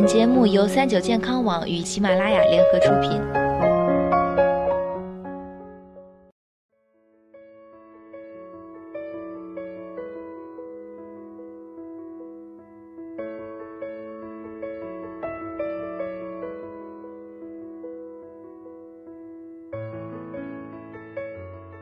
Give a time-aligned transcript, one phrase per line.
[0.00, 3.47] 本节目由三九健康网与喜马拉雅联合出品。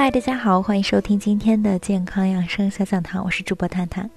[0.00, 4.08] 嗨，大家好，欢迎收听今天的健康养生小讲堂，我是主播探探。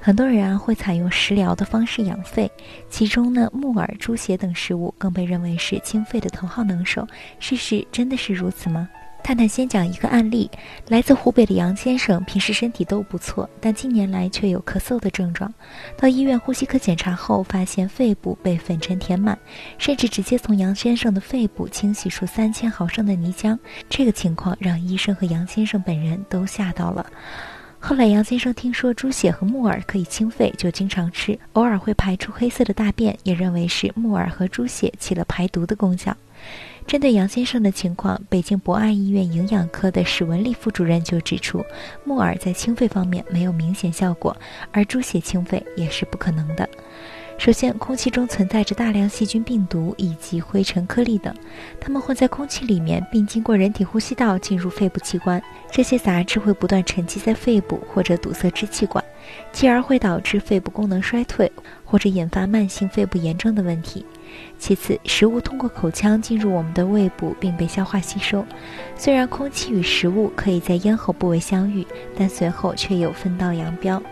[0.00, 2.50] 很多人啊会采用食疗的方式养肺，
[2.88, 7.06] 其中呢木耳、猪血等食物更被认为是清肺的头号能手。
[7.38, 8.88] 事实真的是如此吗？
[9.22, 10.50] 探探先讲一个案例，
[10.88, 15.52] 来自湖北的杨先生，平时身体都不错，但近年来却有咳嗽的症状。
[15.96, 19.38] 到医院呼吸科检查后，发现肺部被粉尘填满，
[19.78, 23.56] 甚至直接从杨先生的肺部清洗出三千毫升的泥浆。
[23.88, 27.06] 这个情况让医生和杨先生本人都吓到了。
[27.78, 36.14] 后来杨先生听说猪血和木耳可以清肺，就经常吃，偶尔会排出黑色的大便，也认为是木耳和猪血起了排毒的功效。
[36.86, 41.64] 针对杨先生的情况，北京博爱医院营养科的史文丽副主任就指出，
[42.04, 44.36] 木耳在清肺方面没有明显效果，
[44.72, 46.68] 而猪血清肺也是不可能的。
[47.38, 51.34] 首先，空气中存在着大量细菌、病毒以及灰尘颗粒等，
[51.80, 59.02] 它们混在空气里面，并经过人体呼吸道进入肺部器官，这些杂质会不断沉积在肺部或者堵塞支气管，
[59.52, 61.50] 继而会导致肺部功能衰退，
[61.84, 64.04] 或者引发慢性肺部炎症的问题。
[64.58, 68.44] 其次，食物通过口腔进入我们的胃部并被消化吸收。
[68.96, 71.86] 虽然空气与食物可以在咽喉部位相遇，
[72.16, 74.02] 但随后却有分道扬镳。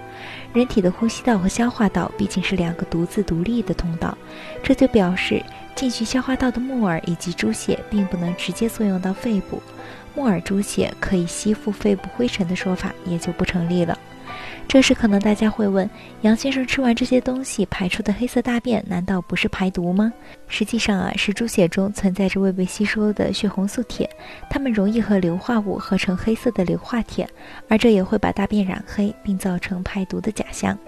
[0.53, 4.17] 人体的呼吸道和消化道毕竟是两个独自独立的通道，
[4.63, 5.43] 这就表示
[5.75, 9.63] 进去消化道的木耳以及猪血并不能直接作用到肺部。
[10.15, 13.97] 木耳、猪血可以吸附肺部灰尘的说法也就不成立了。
[14.67, 15.89] 这时，可能大家会问：
[16.20, 20.12] 杨先生吃完这些东西排出的黑色大便，难道不是排毒吗？
[20.47, 24.09] 实际上啊，是猪血中存在着未被吸收的血红素铁，
[24.50, 27.27] 它们容易和硫化物合成黑色的硫化铁，
[27.69, 30.78] 而这也会把大便染黑，并造成排毒的假象。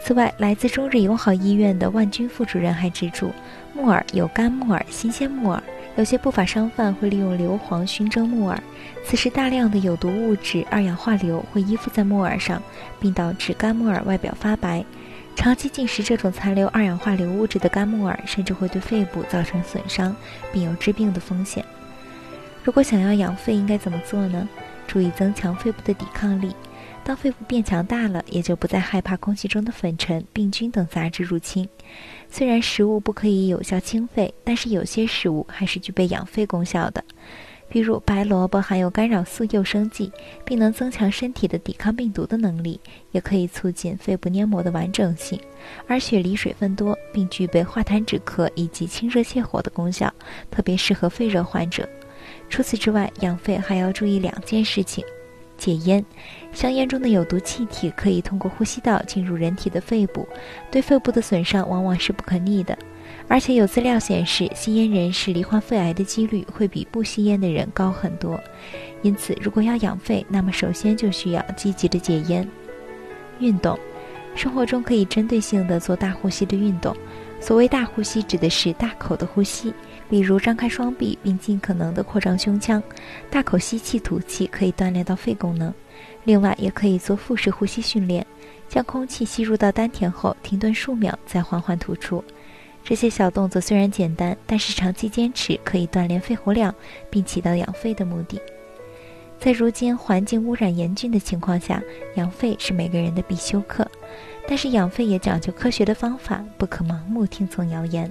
[0.00, 3.32] 此外，来自中日友好医院的万军副主任还指出，
[3.74, 5.62] 木耳有干木耳、新鲜木耳。
[5.98, 8.62] 有些不法商贩会利用硫磺熏蒸木耳，
[9.04, 12.62] 此时大量的有毒物质二氧化硫会依附在木耳上，
[13.00, 14.84] 并导致干木耳外表发白。
[15.34, 20.14] 长期进食这种残留二氧化硫物质的干木耳，甚至会对肺部造成损伤，
[20.52, 21.64] 并有致病的风险。
[22.62, 24.48] 如果想要养肺，应该怎么做呢？
[24.86, 26.54] 注意增强肺部的抵抗力。
[27.02, 31.68] 当肺部变强大了，也就不再害怕空气中的粉尘、病菌等杂质入侵。
[32.30, 37.02] 虽然食物不可以有效清肺，但是有些食物还是具备养肺功效的。
[37.70, 40.10] 比如白萝卜含有干扰素诱生剂，
[40.44, 42.80] 并能增强身体的抵抗病毒的能力，
[43.12, 45.38] 也可以促进肺部黏膜的完整性。
[45.86, 50.10] 而雪梨水分多，并具备化痰止咳以及清热泻火的功效，
[50.50, 51.86] 特别适合肺热患者。
[52.48, 55.04] 除此之外，养肺还要注意两件事情。
[55.58, 56.02] 戒烟，
[56.52, 60.26] 香烟中的有毒气体可以通过呼吸道进入人体的肺部，
[60.70, 62.78] 对肺部的损伤往往是不可逆的。
[63.26, 68.40] 而且有资料显示，吸烟人士罹患肺癌的几率会比不吸烟的人高很多。
[69.02, 72.48] 因此，如果要养肺，那么首先就需要积极的戒烟。
[73.38, 73.78] 运动，
[74.34, 76.96] 生活中可以针对性的做大呼吸的运动。
[77.40, 79.72] 所谓大呼吸，指的是大口的呼吸。
[80.08, 82.82] 比如张开双臂，并尽可能的扩张胸腔，
[83.30, 85.72] 大口吸气吐气，可以锻炼到肺功能。
[86.24, 88.26] 另外，也可以做腹式呼吸训练，
[88.68, 92.24] 将空气吸入到丹田后停顿数秒，再缓缓吐出。
[92.84, 96.74] 这些小动作虽然简单，但是长期坚持可以锻炼肺活量，
[97.10, 98.40] 并起到养肺的目的。
[99.38, 101.82] 在如今环境污染严峻的情况下，
[102.14, 103.86] 养肺是每个人的必修课。
[104.48, 108.10] 但是养肺也讲究科学的方法，不可盲目听从谣言。